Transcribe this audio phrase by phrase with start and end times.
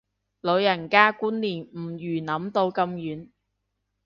[0.39, 3.29] 老人家觀念唔預諗到咁遠